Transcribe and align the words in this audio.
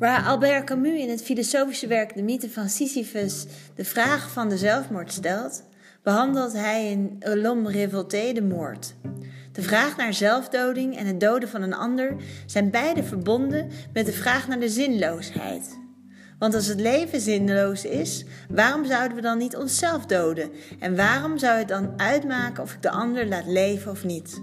Waar 0.00 0.24
Albert 0.24 0.64
Camus 0.64 1.00
in 1.00 1.10
het 1.10 1.22
filosofische 1.22 1.86
werk 1.86 2.14
De 2.14 2.22
mythe 2.22 2.50
van 2.50 2.68
Sisyphus 2.68 3.46
de 3.74 3.84
vraag 3.84 4.30
van 4.30 4.48
de 4.48 4.58
zelfmoord 4.58 5.12
stelt, 5.12 5.62
behandelt 6.02 6.52
hij 6.52 6.90
in 6.90 7.16
L'homme 7.18 7.70
révolté 7.70 8.32
de 8.32 8.42
moord. 8.42 8.94
De 9.52 9.62
vraag 9.62 9.96
naar 9.96 10.14
zelfdoding 10.14 10.96
en 10.96 11.06
het 11.06 11.20
doden 11.20 11.48
van 11.48 11.62
een 11.62 11.74
ander 11.74 12.16
zijn 12.46 12.70
beide 12.70 13.02
verbonden 13.02 13.70
met 13.92 14.06
de 14.06 14.12
vraag 14.12 14.48
naar 14.48 14.60
de 14.60 14.68
zinloosheid. 14.68 15.78
Want 16.38 16.54
als 16.54 16.66
het 16.66 16.80
leven 16.80 17.20
zinloos 17.20 17.84
is, 17.84 18.24
waarom 18.48 18.84
zouden 18.84 19.16
we 19.16 19.22
dan 19.22 19.38
niet 19.38 19.56
onszelf 19.56 20.06
doden? 20.06 20.50
En 20.78 20.96
waarom 20.96 21.38
zou 21.38 21.58
het 21.58 21.68
dan 21.68 21.92
uitmaken 21.96 22.62
of 22.62 22.72
ik 22.72 22.82
de 22.82 22.90
ander 22.90 23.26
laat 23.26 23.46
leven 23.46 23.90
of 23.90 24.04
niet? 24.04 24.42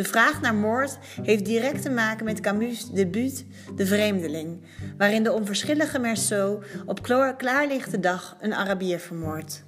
De 0.00 0.06
vraag 0.06 0.40
naar 0.40 0.54
moord 0.54 0.98
heeft 1.22 1.44
direct 1.44 1.82
te 1.82 1.90
maken 1.90 2.24
met 2.24 2.40
Camus' 2.40 2.90
debuut 2.90 3.46
De 3.76 3.86
Vreemdeling, 3.86 4.60
waarin 4.96 5.22
de 5.22 5.32
onverschillige 5.32 5.98
Merceau 5.98 6.64
op 6.86 7.02
klaarlichte 7.36 8.00
dag 8.00 8.36
een 8.40 8.54
Arabier 8.54 8.98
vermoordt. 8.98 9.64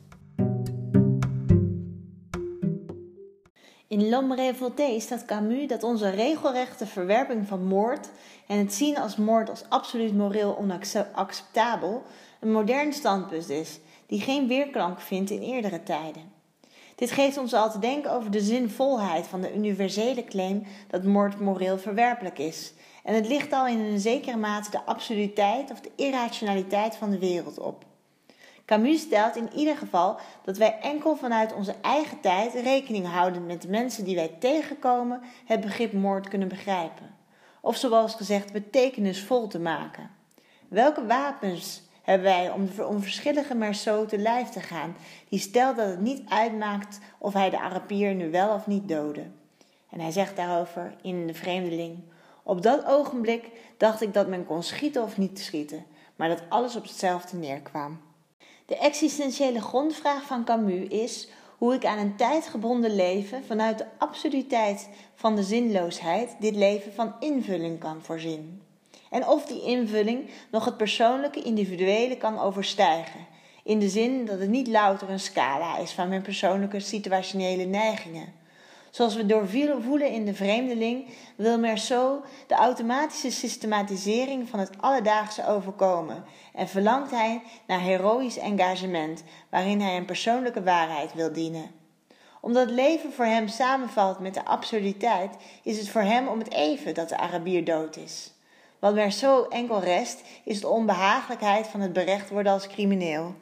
In 3.88 4.08
L'Homme 4.08 4.36
Révolté 4.36 5.00
staat 5.00 5.24
Camus 5.24 5.68
dat 5.68 5.82
onze 5.82 6.10
regelrechte 6.10 6.86
verwerping 6.86 7.46
van 7.46 7.64
moord 7.64 8.08
en 8.46 8.58
het 8.58 8.72
zien 8.72 8.98
als 8.98 9.16
moord 9.16 9.50
als 9.50 9.64
absoluut 9.68 10.16
moreel 10.16 10.58
onacceptabel 10.58 12.02
een 12.40 12.52
modern 12.52 12.92
standpunt 12.92 13.48
is, 13.48 13.80
die 14.06 14.20
geen 14.20 14.48
weerklank 14.48 15.00
vindt 15.00 15.30
in 15.30 15.42
eerdere 15.42 15.82
tijden. 15.82 16.41
Dit 16.94 17.10
geeft 17.10 17.36
ons 17.36 17.54
al 17.54 17.70
te 17.70 17.78
denken 17.78 18.12
over 18.12 18.30
de 18.30 18.40
zinvolheid 18.40 19.26
van 19.26 19.40
de 19.40 19.54
universele 19.54 20.24
claim 20.24 20.66
dat 20.88 21.04
moord 21.04 21.40
moreel 21.40 21.78
verwerpelijk 21.78 22.38
is. 22.38 22.72
En 23.04 23.14
het 23.14 23.26
ligt 23.26 23.52
al 23.52 23.66
in 23.66 23.80
een 23.80 24.00
zekere 24.00 24.36
mate 24.36 24.70
de 24.70 24.84
absoluteit 24.84 25.70
of 25.70 25.80
de 25.80 25.90
irrationaliteit 25.96 26.96
van 26.96 27.10
de 27.10 27.18
wereld 27.18 27.58
op. 27.58 27.84
Camus 28.64 29.00
stelt 29.00 29.36
in 29.36 29.48
ieder 29.54 29.76
geval 29.76 30.18
dat 30.44 30.56
wij 30.56 30.78
enkel 30.80 31.16
vanuit 31.16 31.54
onze 31.54 31.74
eigen 31.82 32.20
tijd 32.20 32.54
rekening 32.54 33.06
houden 33.06 33.46
met 33.46 33.62
de 33.62 33.68
mensen 33.68 34.04
die 34.04 34.14
wij 34.14 34.36
tegenkomen 34.38 35.20
het 35.44 35.60
begrip 35.60 35.92
moord 35.92 36.28
kunnen 36.28 36.48
begrijpen. 36.48 37.14
Of 37.60 37.76
zoals 37.76 38.14
gezegd 38.14 38.52
betekenisvol 38.52 39.46
te 39.46 39.58
maken. 39.58 40.10
Welke 40.68 41.06
wapens 41.06 41.82
hebben 42.02 42.26
wij 42.26 42.50
om 42.50 42.68
de 42.76 42.86
onverschillige 42.86 43.54
Merceau 43.54 44.06
te 44.08 44.18
lijf 44.18 44.48
te 44.48 44.60
gaan, 44.60 44.96
die 45.28 45.38
stelt 45.38 45.76
dat 45.76 45.88
het 45.88 46.00
niet 46.00 46.22
uitmaakt 46.28 46.98
of 47.18 47.32
hij 47.32 47.50
de 47.50 47.60
Arabier 47.60 48.14
nu 48.14 48.30
wel 48.30 48.54
of 48.54 48.66
niet 48.66 48.88
doodde. 48.88 49.24
En 49.90 50.00
hij 50.00 50.10
zegt 50.10 50.36
daarover 50.36 50.94
in 51.02 51.26
De 51.26 51.34
Vreemdeling: 51.34 51.98
Op 52.42 52.62
dat 52.62 52.84
ogenblik 52.86 53.50
dacht 53.76 54.00
ik 54.00 54.14
dat 54.14 54.28
men 54.28 54.46
kon 54.46 54.62
schieten 54.62 55.02
of 55.02 55.18
niet 55.18 55.38
schieten, 55.38 55.84
maar 56.16 56.28
dat 56.28 56.42
alles 56.48 56.76
op 56.76 56.82
hetzelfde 56.82 57.36
neerkwam. 57.36 58.00
De 58.66 58.78
existentiële 58.78 59.60
grondvraag 59.60 60.22
van 60.22 60.44
Camus 60.44 60.88
is 60.88 61.28
hoe 61.58 61.74
ik 61.74 61.84
aan 61.84 61.98
een 61.98 62.16
tijdgebonden 62.16 62.94
leven 62.94 63.44
vanuit 63.44 63.78
de 63.78 63.86
absurditeit 63.98 64.88
van 65.14 65.36
de 65.36 65.42
zinloosheid 65.42 66.36
dit 66.40 66.54
leven 66.54 66.92
van 66.92 67.14
invulling 67.20 67.78
kan 67.78 68.02
voorzien. 68.02 68.62
En 69.12 69.26
of 69.26 69.46
die 69.46 69.62
invulling 69.62 70.30
nog 70.50 70.64
het 70.64 70.76
persoonlijke 70.76 71.42
individuele 71.42 72.16
kan 72.16 72.38
overstijgen, 72.38 73.26
in 73.64 73.78
de 73.78 73.88
zin 73.88 74.24
dat 74.24 74.38
het 74.38 74.48
niet 74.48 74.68
louter 74.68 75.10
een 75.10 75.20
scala 75.20 75.78
is 75.78 75.90
van 75.90 76.08
mijn 76.08 76.22
persoonlijke 76.22 76.80
situationele 76.80 77.64
neigingen. 77.64 78.32
Zoals 78.90 79.14
we 79.14 79.26
doorvoelen 79.26 80.10
in 80.10 80.24
de 80.24 80.34
vreemdeling, 80.34 81.06
wil 81.36 81.58
Merceau 81.58 82.20
de 82.46 82.54
automatische 82.54 83.30
systematisering 83.30 84.48
van 84.48 84.58
het 84.58 84.70
alledaagse 84.80 85.46
overkomen 85.46 86.24
en 86.54 86.68
verlangt 86.68 87.10
hij 87.10 87.42
naar 87.66 87.80
heroïsch 87.80 88.38
engagement 88.38 89.22
waarin 89.50 89.80
hij 89.80 89.96
een 89.96 90.04
persoonlijke 90.04 90.62
waarheid 90.62 91.14
wil 91.14 91.32
dienen. 91.32 91.70
Omdat 92.40 92.70
leven 92.70 93.12
voor 93.12 93.24
hem 93.24 93.48
samenvalt 93.48 94.18
met 94.18 94.34
de 94.34 94.44
absurditeit, 94.44 95.36
is 95.62 95.78
het 95.78 95.88
voor 95.88 96.02
hem 96.02 96.28
om 96.28 96.38
het 96.38 96.52
even 96.52 96.94
dat 96.94 97.08
de 97.08 97.18
Arabier 97.18 97.64
dood 97.64 97.96
is. 97.96 98.31
Wat 98.82 98.94
Merceau 98.94 99.46
enkel 99.48 99.80
rest, 99.80 100.22
is 100.44 100.60
de 100.60 100.68
onbehagelijkheid 100.68 101.66
van 101.66 101.80
het 101.80 101.92
berecht 101.92 102.30
worden 102.30 102.52
als 102.52 102.66
crimineel. 102.66 103.34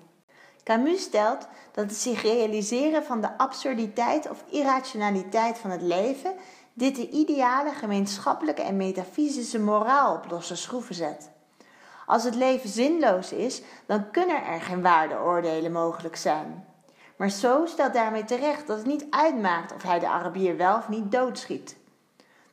Camus 0.65 1.03
stelt 1.03 1.49
dat 1.73 1.85
het 1.85 1.95
zich 1.95 2.23
realiseren 2.23 3.05
van 3.05 3.21
de 3.21 3.39
absurditeit 3.39 4.31
of 4.31 4.45
irrationaliteit 4.51 5.59
van 5.59 5.71
het 5.71 5.83
leven 5.83 6.35
dit 6.73 6.97
de 6.97 7.09
ideale 7.09 7.71
gemeenschappelijke 7.71 8.63
en 8.63 8.77
metafysische 8.77 9.61
moraal 9.61 10.15
op 10.15 10.31
losse 10.31 10.57
schroeven 10.57 10.95
zet. 10.95 11.31
Als 12.07 12.25
het 12.25 12.35
leven 12.35 12.69
zinloos 12.69 13.33
is, 13.33 13.63
dan 13.87 14.11
kunnen 14.11 14.45
er 14.45 14.61
geen 14.61 14.83
waardeoordelen 14.83 15.73
mogelijk 15.73 16.17
zijn. 16.17 16.67
Maar 17.17 17.31
zo 17.31 17.67
stelt 17.67 17.95
daarmee 17.95 18.25
terecht 18.25 18.67
dat 18.67 18.77
het 18.77 18.87
niet 18.87 19.07
uitmaakt 19.11 19.75
of 19.75 19.83
hij 19.83 19.99
de 19.99 20.09
Arabier 20.09 20.57
wel 20.57 20.77
of 20.77 20.89
niet 20.89 21.13
doodschiet. 21.13 21.77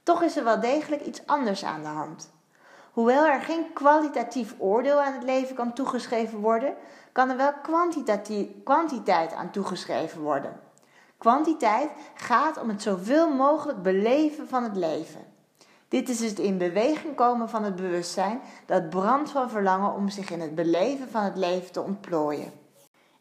Toch 0.03 0.23
is 0.23 0.37
er 0.37 0.43
wel 0.43 0.59
degelijk 0.59 1.01
iets 1.01 1.25
anders 1.25 1.63
aan 1.63 1.81
de 1.81 1.87
hand. 1.87 2.35
Hoewel 2.97 3.25
er 3.25 3.41
geen 3.41 3.73
kwalitatief 3.73 4.55
oordeel 4.57 5.01
aan 5.01 5.13
het 5.13 5.23
leven 5.23 5.55
kan 5.55 5.73
toegeschreven 5.73 6.39
worden, 6.39 6.75
kan 7.11 7.29
er 7.29 7.37
wel 7.37 7.53
kwantiteit 8.63 9.33
aan 9.33 9.51
toegeschreven 9.51 10.21
worden. 10.21 10.59
Kwantiteit 11.17 11.89
gaat 12.15 12.61
om 12.61 12.69
het 12.69 12.81
zoveel 12.81 13.33
mogelijk 13.33 13.81
beleven 13.81 14.47
van 14.47 14.63
het 14.63 14.75
leven. 14.75 15.21
Dit 15.87 16.09
is 16.09 16.19
het 16.19 16.39
in 16.39 16.57
beweging 16.57 17.15
komen 17.15 17.49
van 17.49 17.63
het 17.63 17.75
bewustzijn 17.75 18.41
dat 18.65 18.89
brandt 18.89 19.29
van 19.29 19.49
verlangen 19.49 19.93
om 19.93 20.09
zich 20.09 20.29
in 20.29 20.41
het 20.41 20.55
beleven 20.55 21.09
van 21.09 21.23
het 21.23 21.37
leven 21.37 21.71
te 21.71 21.81
ontplooien. 21.81 22.51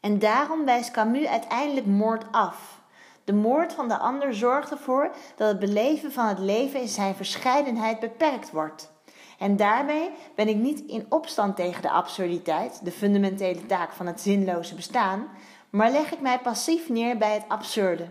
En 0.00 0.18
daarom 0.18 0.64
wijst 0.64 0.90
Camus 0.90 1.26
uiteindelijk 1.26 1.86
moord 1.86 2.24
af. 2.30 2.80
De 3.24 3.34
moord 3.34 3.72
van 3.72 3.88
de 3.88 3.98
ander 3.98 4.34
zorgt 4.34 4.70
ervoor 4.70 5.10
dat 5.36 5.48
het 5.48 5.58
beleven 5.58 6.12
van 6.12 6.26
het 6.26 6.38
leven 6.38 6.80
in 6.80 6.88
zijn 6.88 7.14
verscheidenheid 7.14 8.00
beperkt 8.00 8.50
wordt. 8.50 8.94
En 9.38 9.56
daarmee 9.56 10.10
ben 10.34 10.48
ik 10.48 10.56
niet 10.56 10.80
in 10.86 11.06
opstand 11.08 11.56
tegen 11.56 11.82
de 11.82 11.90
absurditeit, 11.90 12.84
de 12.84 12.92
fundamentele 12.92 13.66
taak 13.66 13.92
van 13.92 14.06
het 14.06 14.20
zinloze 14.20 14.74
bestaan, 14.74 15.28
maar 15.70 15.90
leg 15.90 16.12
ik 16.12 16.20
mij 16.20 16.38
passief 16.38 16.88
neer 16.88 17.16
bij 17.16 17.34
het 17.34 17.44
absurde. 17.48 18.08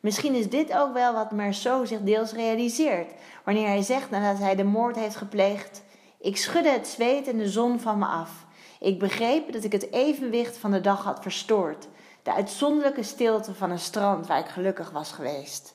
Misschien 0.00 0.34
is 0.34 0.50
dit 0.50 0.76
ook 0.76 0.92
wel 0.92 1.12
wat 1.12 1.30
Merceau 1.30 1.86
zich 1.86 2.00
deels 2.00 2.32
realiseert, 2.32 3.12
wanneer 3.44 3.66
hij 3.66 3.82
zegt 3.82 4.10
nadat 4.10 4.38
hij 4.38 4.54
de 4.54 4.64
moord 4.64 4.96
heeft 4.96 5.16
gepleegd: 5.16 5.82
Ik 6.20 6.36
schudde 6.36 6.70
het 6.70 6.86
zweet 6.86 7.28
en 7.28 7.38
de 7.38 7.48
zon 7.48 7.80
van 7.80 7.98
me 7.98 8.06
af. 8.06 8.46
Ik 8.80 8.98
begreep 8.98 9.52
dat 9.52 9.64
ik 9.64 9.72
het 9.72 9.92
evenwicht 9.92 10.56
van 10.56 10.70
de 10.70 10.80
dag 10.80 11.04
had 11.04 11.22
verstoord, 11.22 11.88
de 12.22 12.32
uitzonderlijke 12.32 13.02
stilte 13.02 13.54
van 13.54 13.70
een 13.70 13.78
strand 13.78 14.26
waar 14.26 14.38
ik 14.38 14.48
gelukkig 14.48 14.90
was 14.90 15.12
geweest. 15.12 15.70